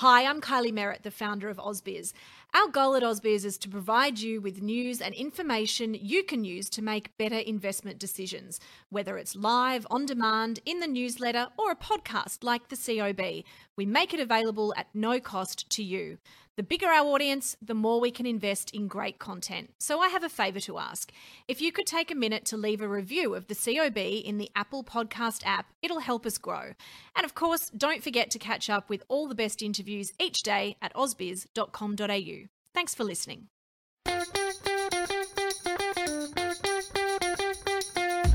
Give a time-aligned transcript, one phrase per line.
[0.00, 2.12] Hi, I'm Kylie Merritt, the founder of AusBiz.
[2.56, 6.70] Our goal at AusBiz is to provide you with news and information you can use
[6.70, 11.76] to make better investment decisions, whether it's live, on demand, in the newsletter, or a
[11.76, 13.44] podcast like the COB.
[13.76, 16.16] We make it available at no cost to you.
[16.56, 19.74] The bigger our audience, the more we can invest in great content.
[19.78, 21.12] So I have a favour to ask.
[21.46, 24.50] If you could take a minute to leave a review of the COB in the
[24.56, 26.72] Apple Podcast app, it'll help us grow.
[27.14, 30.78] And of course, don't forget to catch up with all the best interviews each day
[30.80, 32.45] at ausbiz.com.au.
[32.76, 33.48] Thanks for listening.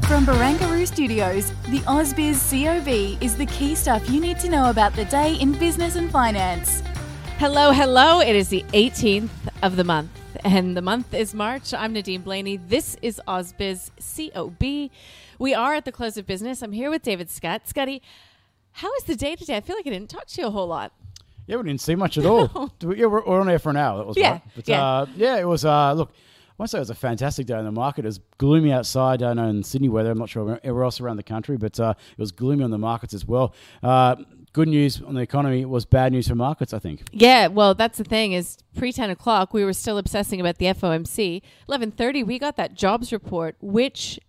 [0.09, 4.95] From Barangaroo Studios, the AusBiz COB is the key stuff you need to know about
[4.95, 6.81] the day in business and finance.
[7.38, 8.20] Hello, hello.
[8.20, 9.30] It is the 18th
[9.61, 10.09] of the month,
[10.44, 11.72] and the month is March.
[11.72, 12.67] I'm Nadine Blayney.
[12.67, 14.89] This is AusBiz COB.
[15.38, 16.64] We are at the close of business.
[16.64, 17.67] I'm here with David Scott.
[17.67, 18.02] Scotty,
[18.72, 19.58] how is the day today?
[19.58, 20.94] I feel like I didn't talk to you a whole lot.
[21.52, 22.72] Yeah, we didn't see much at all.
[22.82, 23.98] we, yeah, we're, we're on air for an hour.
[23.98, 24.42] That was Yeah, right.
[24.56, 24.86] But, yeah.
[24.86, 25.66] Uh, yeah, it was.
[25.66, 28.06] Uh, look, I want to say it was a fantastic day in the market.
[28.06, 29.22] It was gloomy outside.
[29.22, 30.12] I don't know in Sydney weather.
[30.12, 32.78] I'm not sure everywhere else around the country, but uh, it was gloomy on the
[32.78, 33.54] markets as well.
[33.84, 34.16] Uh,
[34.54, 36.74] good news on the economy was bad news for markets.
[36.74, 37.04] I think.
[37.12, 40.68] Yeah, well, that's the thing is pre 10 o'clock, we were still obsessing about the
[40.68, 41.42] FOMC.
[41.68, 44.22] 11.30, we got that jobs report, which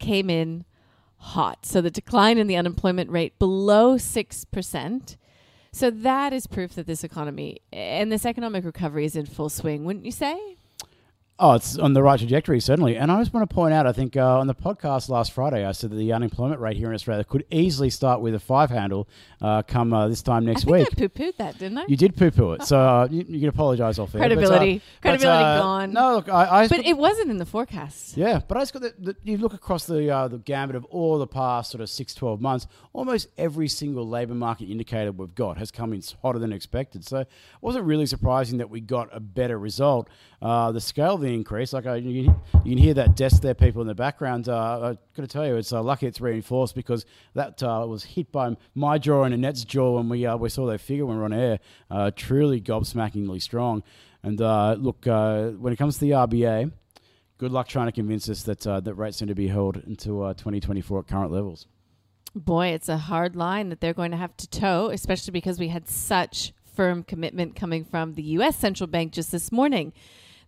[0.00, 0.64] came in
[1.18, 1.66] hot.
[1.66, 5.16] So the decline in the unemployment rate below 6%.
[5.74, 9.84] So that is proof that this economy and this economic recovery is in full swing,
[9.84, 10.56] wouldn't you say?
[11.36, 12.96] Oh, it's on the right trajectory, certainly.
[12.96, 15.66] And I just want to point out, I think uh, on the podcast last Friday,
[15.66, 18.70] I said that the unemployment rate here in Australia could easily start with a five
[18.70, 19.08] handle
[19.42, 20.88] uh, come uh, this time next I think week.
[20.92, 21.86] I poo pooed that, didn't I?
[21.88, 24.20] You did poo poo it, so uh, you, you can apologise off air.
[24.20, 24.82] but, uh, Credibility.
[25.02, 25.92] but, Credibility uh, gone.
[25.92, 28.16] No, look, I, I but it wasn't in the forecast.
[28.16, 30.84] Yeah, but I just got the, the you look across the uh, the gambit of
[30.84, 35.34] all the past sort of six, 12 months, almost every single labour market indicator we've
[35.34, 37.04] got has come in hotter than expected.
[37.04, 37.28] So it
[37.60, 40.08] wasn't really surprising that we got a better result.
[40.40, 43.42] Uh, the scale of the increase, like I, you, can- you can hear that desk
[43.42, 44.48] there, people in the background.
[44.48, 47.04] Uh, I've got to tell you, it's uh, lucky it's reinforced because
[47.34, 50.66] that uh, was hit by my jaw and Annette's jaw when we uh, we saw
[50.66, 51.58] that figure when we were on air.
[51.90, 53.82] Uh, truly gobsmackingly strong.
[54.22, 56.72] And uh, look, uh, when it comes to the RBA,
[57.38, 60.22] good luck trying to convince us that uh, that rates need to be held until
[60.22, 61.66] uh, 2024 at current levels.
[62.34, 65.68] Boy, it's a hard line that they're going to have to toe, especially because we
[65.68, 69.92] had such firm commitment coming from the US central bank just this morning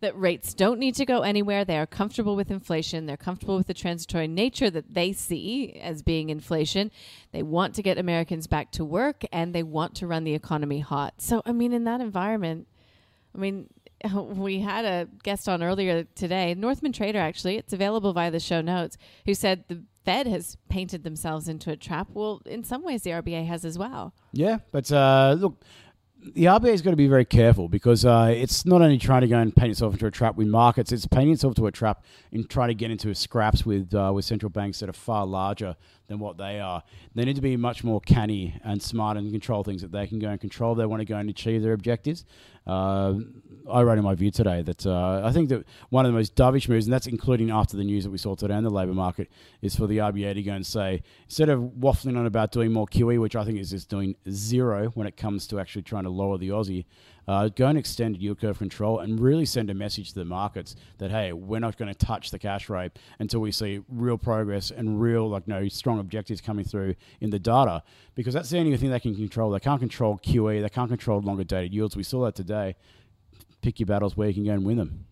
[0.00, 1.64] that rates don't need to go anywhere.
[1.64, 3.06] They are comfortable with inflation.
[3.06, 6.90] They're comfortable with the transitory nature that they see as being inflation.
[7.32, 10.80] They want to get Americans back to work and they want to run the economy
[10.80, 11.14] hot.
[11.18, 12.68] So, I mean, in that environment,
[13.34, 13.68] I mean,
[14.12, 17.56] we had a guest on earlier today, Northman Trader, actually.
[17.56, 21.76] It's available via the show notes, who said the Fed has painted themselves into a
[21.76, 22.08] trap.
[22.12, 24.14] Well, in some ways, the RBA has as well.
[24.32, 25.64] Yeah, but uh, look,
[26.34, 29.28] the RBA has got to be very careful because uh, it's not only trying to
[29.28, 32.04] go and paint itself into a trap with markets, it's painting itself into a trap
[32.32, 35.76] in trying to get into scraps with uh, with central banks that are far larger
[36.08, 36.82] than what they are.
[37.14, 40.18] They need to be much more canny and smart and control things that they can
[40.18, 40.74] go and control.
[40.74, 42.24] They want to go and achieve their objectives.
[42.66, 43.14] Uh,
[43.70, 46.34] I wrote in my view today that uh, I think that one of the most
[46.34, 48.94] dovish moves, and that's including after the news that we saw today in the labour
[48.94, 49.30] market,
[49.62, 52.86] is for the RBA to go and say, instead of waffling on about doing more
[52.86, 56.10] QE, which I think is just doing zero when it comes to actually trying to
[56.10, 56.86] lower the Aussie,
[57.28, 60.76] uh, go and extend yield curve control and really send a message to the markets
[60.98, 64.70] that hey, we're not going to touch the cash rate until we see real progress
[64.70, 67.82] and real like no strong objectives coming through in the data
[68.14, 69.50] because that's the only thing they can control.
[69.50, 70.62] They can't control QE.
[70.62, 71.97] They can't control longer dated yields.
[71.97, 72.76] We saw that today.
[73.62, 75.06] Pick your battles where you can go and win them.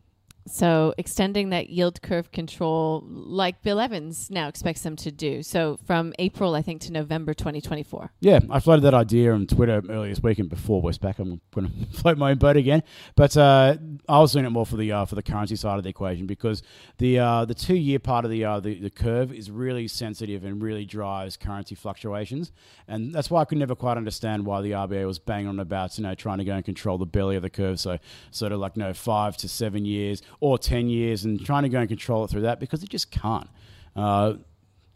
[0.47, 5.43] So, extending that yield curve control, like Bill Evans now expects them to do.
[5.43, 8.11] So, from April, I think, to November 2024.
[8.21, 11.69] Yeah, I floated that idea on Twitter earlier this week, and before Westpac, I'm going
[11.93, 12.83] to float my own boat again.
[13.17, 13.77] But uh,
[14.07, 16.27] I was doing it more for the uh, for the currency side of the equation
[16.27, 16.63] because
[16.99, 20.45] the uh, the two year part of the, uh, the the curve is really sensitive
[20.45, 22.53] and really drives currency fluctuations,
[22.87, 25.97] and that's why I could never quite understand why the RBA was banging on about
[25.97, 27.99] you know trying to go and control the belly of the curve, so
[28.31, 31.69] sort of like you know five to seven years or ten years, and trying to
[31.69, 33.49] go and control it through that because it just can't.
[33.97, 34.35] Uh,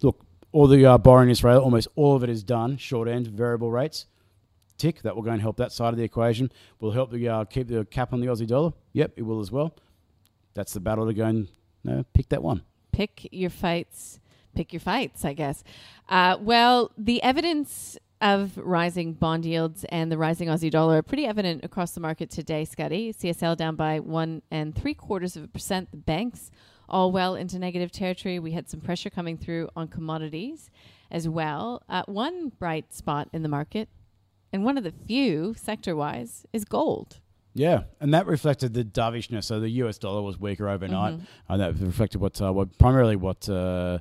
[0.02, 3.26] look, all the uh, borrowing in Australia, almost all of it is done short end
[3.26, 4.06] variable rates.
[4.76, 6.52] Tick, that will go and help that side of the equation.
[6.80, 8.72] Will help the uh, keep the cap on the Aussie dollar.
[8.92, 9.74] Yep, it will as well.
[10.54, 11.48] That's the battle to go and
[11.88, 12.62] uh, pick that one.
[12.92, 14.20] Pick your fights.
[14.54, 15.62] Pick your fights, I guess.
[16.08, 21.26] Uh, well, the evidence of rising bond yields and the rising Aussie dollar are pretty
[21.26, 23.12] evident across the market today, Scotty.
[23.12, 25.90] CSL down by one and three quarters of a percent.
[25.90, 26.50] The banks
[26.88, 28.38] all well into negative territory.
[28.38, 30.70] We had some pressure coming through on commodities
[31.10, 31.82] as well.
[31.88, 33.88] Uh, one bright spot in the market,
[34.52, 37.20] and one of the few sector wise, is gold.
[37.54, 39.46] Yeah, and that reflected the dovishness.
[39.46, 41.52] So the US dollar was weaker overnight, mm-hmm.
[41.52, 43.98] and that reflected what, uh, what primarily what uh,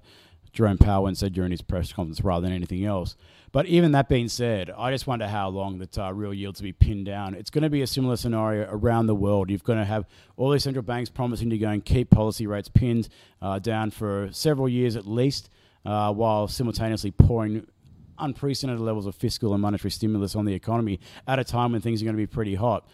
[0.53, 3.15] Jerome Powell and said during his press conference rather than anything else.
[3.51, 6.67] But even that being said, I just wonder how long that uh, real yields will
[6.67, 7.33] be pinned down.
[7.33, 9.49] It's going to be a similar scenario around the world.
[9.49, 10.05] You're going to have
[10.35, 13.07] all these central banks promising to go and keep policy rates pinned
[13.41, 15.49] uh, down for several years at least,
[15.85, 17.65] uh, while simultaneously pouring
[18.19, 22.01] unprecedented levels of fiscal and monetary stimulus on the economy at a time when things
[22.01, 22.88] are going to be pretty hot.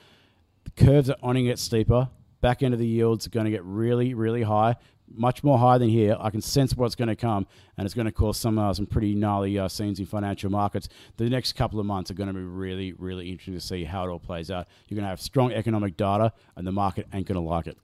[0.65, 2.09] The curves are only get steeper.
[2.41, 4.75] Back end of the yields are going to get really, really high
[5.13, 6.17] much more high than here.
[6.19, 8.85] I can sense what's going to come, and it's going to cause some uh, some
[8.85, 10.89] pretty gnarly uh, scenes in financial markets.
[11.17, 14.05] The next couple of months are going to be really, really interesting to see how
[14.05, 14.67] it all plays out.
[14.87, 17.77] You're going to have strong economic data, and the market ain't going to like it.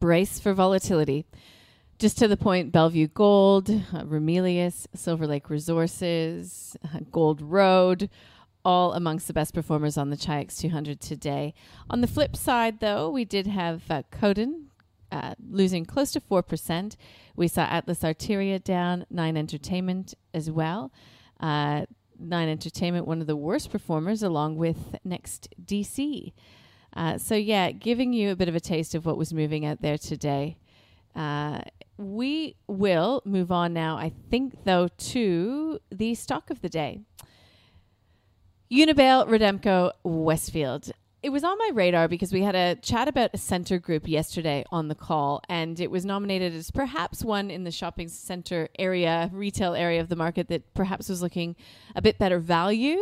[0.00, 1.26] Brace for volatility.
[1.98, 8.10] Just to the point, Bellevue Gold, uh, Ramelius, Silver Lake Resources, uh, Gold Road,
[8.64, 11.54] all amongst the best performers on the Chi-X 200 today.
[11.90, 14.61] On the flip side, though, we did have uh, Codan
[15.12, 16.96] uh, losing close to 4%.
[17.36, 20.92] We saw Atlas Arteria down, Nine Entertainment as well.
[21.38, 21.86] Uh,
[22.18, 26.32] Nine Entertainment, one of the worst performers, along with Next DC.
[26.94, 29.80] Uh, so, yeah, giving you a bit of a taste of what was moving out
[29.82, 30.56] there today.
[31.14, 31.60] Uh,
[31.98, 37.00] we will move on now, I think, though, to the stock of the day.
[38.70, 40.92] Unibail Rodamco Westfield
[41.22, 44.64] it was on my radar because we had a chat about a Scentre Group yesterday
[44.72, 49.30] on the call, and it was nominated as perhaps one in the shopping center area,
[49.32, 51.54] retail area of the market that perhaps was looking
[51.94, 52.98] a bit better value.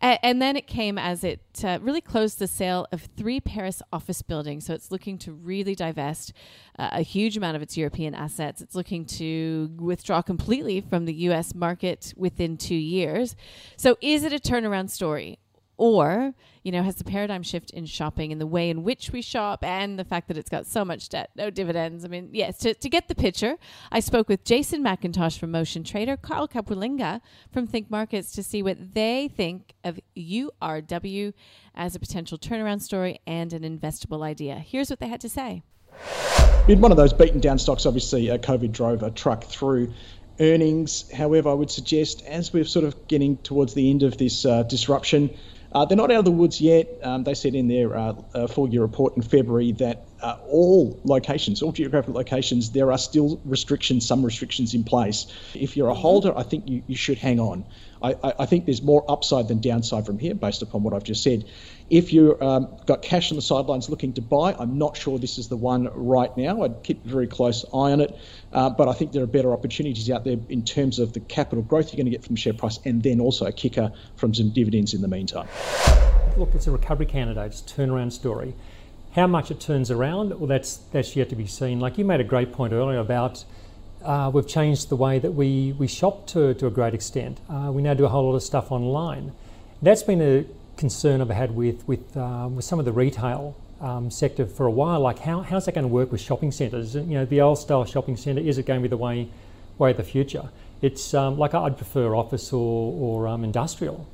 [0.00, 3.82] A- and then it came as it uh, really closed the sale of three Paris
[3.92, 4.66] office buildings.
[4.66, 6.32] So it's looking to really divest
[6.78, 8.62] uh, a huge amount of its European assets.
[8.62, 13.34] It's looking to withdraw completely from the US market within two years.
[13.76, 15.40] So is it a turnaround story?
[15.76, 16.34] Or
[16.64, 19.62] you know, has the paradigm shift in shopping and the way in which we shop
[19.62, 22.06] and the fact that it's got so much debt, no dividends.
[22.06, 23.56] I mean, yes, to, to get the picture,
[23.92, 27.20] I spoke with Jason McIntosh from Motion Trader, Carl Capolingua
[27.52, 31.34] from Think Markets to see what they think of URW
[31.74, 34.54] as a potential turnaround story and an investable idea.
[34.54, 35.62] Here's what they had to say.
[36.66, 39.92] In one of those beaten down stocks, obviously, uh, COVID drove a truck through
[40.40, 41.10] earnings.
[41.12, 44.62] However, I would suggest as we're sort of getting towards the end of this uh,
[44.62, 45.30] disruption,
[45.74, 46.86] uh, they're not out of the woods yet.
[47.02, 50.98] Um, they said in their uh, uh, full year report in February that uh, all
[51.04, 55.26] locations, all geographic locations, there are still restrictions, some restrictions in place.
[55.52, 57.66] If you're a holder, I think you, you should hang on.
[58.02, 61.22] I, I, think there's more upside than downside from here based upon what I've just
[61.22, 61.44] said.
[61.90, 65.36] If you've um, got cash on the sidelines looking to buy, I'm not sure this
[65.36, 66.62] is the one right now.
[66.62, 68.18] I'd keep a very close eye on it.
[68.52, 71.62] Uh, but I think there are better opportunities out there in terms of the capital
[71.62, 74.50] growth you're going to get from share price and then also a kicker from some
[74.50, 75.48] dividends in the meantime.
[76.38, 78.54] Look, it's a recovery candidate, it's a turnaround story.
[79.14, 81.78] How much it turns around, well, that's, that's yet to be seen.
[81.78, 83.44] Like you made a great point earlier about
[84.04, 87.38] uh, we've changed the way that we, we shop to, to a great extent.
[87.48, 89.32] Uh, we now do a whole lot of stuff online.
[89.80, 90.44] That's been a
[90.76, 94.70] concern I've had with, with, uh, with some of the retail um, sector for a
[94.70, 94.98] while.
[94.98, 96.96] Like, how, how's that going to work with shopping centres?
[96.96, 99.28] You know, the old style shopping centre, is it going to be the way,
[99.78, 100.48] way of the future?
[100.82, 104.08] It's um, like I'd prefer office or, or um, industrial.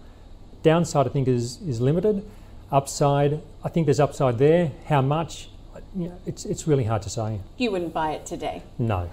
[0.62, 2.23] Downside, I think, is, is limited.
[2.72, 4.70] Upside, I think there's upside there.
[4.86, 5.48] How much?
[5.96, 7.40] You know, it's, it's really hard to say.
[7.56, 8.62] You wouldn't buy it today?
[8.78, 9.10] No.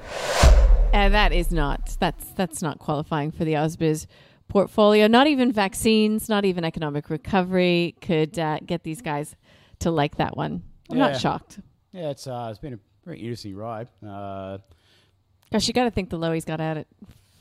[0.94, 4.06] And that is not that's that's not qualifying for the Ausbiz
[4.48, 5.08] portfolio.
[5.08, 9.36] Not even vaccines, not even economic recovery could uh, get these guys
[9.80, 10.64] to like that one.
[10.90, 11.08] I'm yeah.
[11.10, 11.60] not shocked.
[11.92, 13.88] Yeah, it's uh, it's been a very interesting ride.
[14.06, 14.60] Uh,
[15.52, 16.88] Gosh, you got to think the Lowys got at it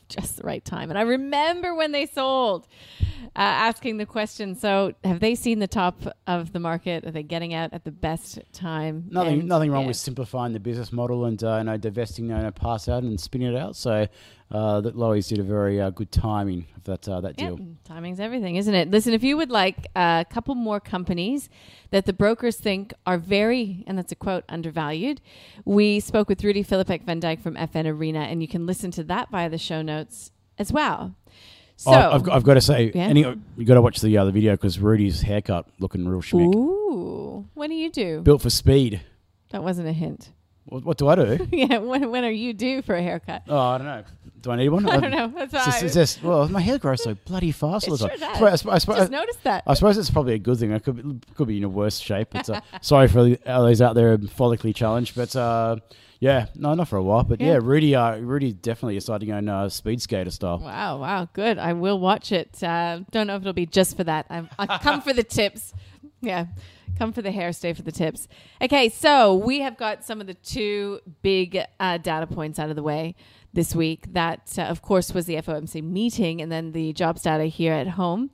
[0.09, 0.89] just the right time.
[0.89, 2.67] And I remember when they sold,
[3.01, 3.05] uh,
[3.35, 4.55] asking the question.
[4.55, 7.05] So, have they seen the top of the market?
[7.05, 9.05] Are they getting out at the best time?
[9.09, 9.87] Nothing, and, nothing wrong yeah.
[9.89, 13.19] with simplifying the business model and uh, you know, divesting, you know, pass out and
[13.19, 13.75] spinning it out.
[13.75, 14.07] So,
[14.49, 17.59] uh, that Lowys did a very uh, good timing of that uh, that deal.
[17.83, 18.89] timing's everything, isn't it?
[18.89, 21.49] Listen, if you would like a couple more companies
[21.91, 25.21] that the brokers think are very, and that's a quote, undervalued,
[25.65, 29.49] we spoke with Rudi Filapek-Vandyck from FN Arena, and you can listen to that via
[29.49, 31.15] the show notes as well.
[31.77, 33.03] So oh, I've, got, I've got to say, Yeah?
[33.03, 36.53] any, you got to watch the other video because Rudi's haircut looking real schmick.
[36.55, 38.21] Ooh, what do you do?
[38.21, 39.01] Built for speed.
[39.51, 40.31] That wasn't a hint.
[40.65, 41.47] What, what do I do?
[41.51, 43.43] yeah, when, when are you due for a haircut?
[43.47, 44.03] oh, I don't know.
[44.41, 44.87] Do I need one?
[44.89, 45.27] I don't know.
[45.35, 47.97] That's It's just, I- it's just, well, my hair grows so bloody fast all It
[47.99, 48.19] the sure time.
[48.19, 48.41] does.
[48.41, 49.63] Well, I sp- I sp- Just noticed that.
[49.65, 50.73] I suppose it's probably a good thing.
[50.73, 52.29] I could be, could be in a worse shape.
[52.31, 55.15] But uh, sorry for all those out there follically challenged.
[55.15, 55.77] But uh,
[56.19, 57.23] yeah, no, not for a while.
[57.23, 57.59] But yeah, Yeah.
[57.61, 60.59] Rudi, uh, Rudi definitely decided to go on uh, speed skater style.
[60.59, 61.57] Wow, wow, good.
[61.57, 62.61] I will watch it.
[62.63, 64.25] Uh, don't know if it'll be just for that.
[64.29, 65.73] I'm, I come for the tips.
[66.21, 66.47] Yeah,
[66.97, 68.27] come for the hair, stay for the tips.
[68.61, 72.75] Okay, so we have got some of the two big uh, data points out of
[72.75, 73.13] the way
[73.57, 74.13] this week.
[74.13, 77.87] That, uh, of course, was the FOMC meeting and then the jobs data here at
[77.89, 78.29] home.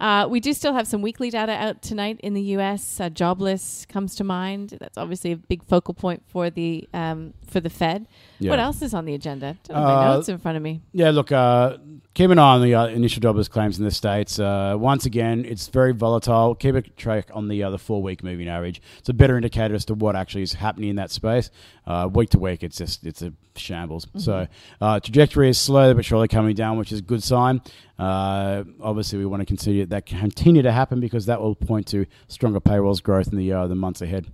[0.00, 2.98] Uh, we do still have some weekly data out tonight in the U.S.
[2.98, 4.76] Uh, jobless comes to mind.
[4.80, 8.08] That's obviously a big focal point for the um, for the Fed.
[8.40, 8.50] Yeah.
[8.50, 9.56] What else is on the agenda?
[9.62, 10.80] Don't have my Uh, notes in front of me.
[10.92, 11.76] Yeah, look, uh,
[12.14, 14.38] keep an eye on the uh, initial jobless claims in the states.
[14.38, 16.54] Uh, once again, it's very volatile.
[16.54, 18.82] Keep a track on the uh, the four week moving average.
[18.98, 21.50] It's a better indicator as to what actually is happening in that space.
[21.86, 24.06] Uh, week to week, it's just it's a shambles.
[24.16, 24.46] So
[24.80, 27.60] uh, trajectory is slowly but surely coming down, which is a good sign.
[27.98, 32.06] Uh, obviously, we want to continue that continue to happen because that will point to
[32.28, 34.26] stronger payrolls growth in the uh, the months ahead.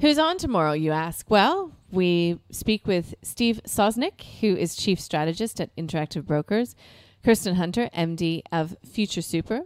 [0.00, 1.28] Who's on tomorrow, you ask?
[1.28, 6.74] Well, we speak with Steve Sosnick, who is Chief Strategist at Interactive Brokers,
[7.22, 9.64] Kirsten Hunter, MD of Future Super.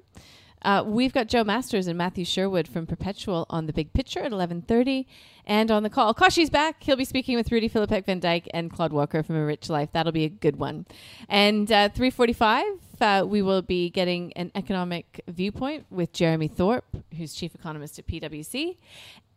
[0.64, 4.32] Uh, we've got Joe Masters and Matthew Sherwood from Perpetual on the Big Picture at
[4.32, 5.04] 11.30.
[5.46, 6.82] And on the call, Koshi's back.
[6.82, 9.90] He'll be speaking with Rudi Filapek-Vandyck and Claude Walker from A Rich Life.
[9.92, 10.86] That'll be a good one.
[11.28, 12.62] And uh, 3.45,
[13.00, 18.06] uh, we will be getting an economic viewpoint with Jeremy Thorpe, who's Chief Economist at
[18.06, 18.78] PwC.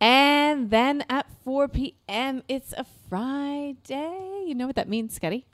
[0.00, 4.44] And then at 4 p.m., it's a Friday.
[4.46, 5.44] You know what that means, Scotty?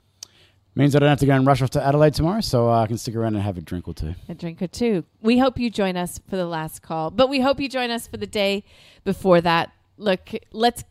[0.77, 2.87] Means I don't have to go and rush off to Adelaide tomorrow, so uh, I
[2.87, 4.13] can stick around and have a drink or two.
[4.27, 5.05] A drink or two.
[5.21, 8.07] We hope you join us for the last call, but we hope you join us
[8.07, 8.65] for the day
[9.05, 9.71] before that.
[9.97, 10.83] Look, let's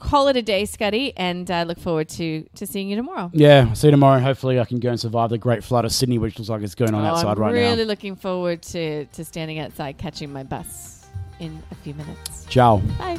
[0.00, 3.30] call it a day, Scotty, and uh, look forward to, to seeing you tomorrow.
[3.34, 4.16] Yeah, see you tomorrow.
[4.16, 6.62] And hopefully, I can go and survive the great flood of Sydney, which looks like
[6.62, 7.88] it's going on Oh, outside I'm right really now.
[7.88, 11.04] looking forward to, to standing outside catching my bus
[11.40, 12.46] in a few minutes.
[12.48, 12.78] Ciao.
[12.98, 13.18] Bye.